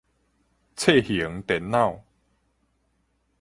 [0.75, 2.01] 冊型電腦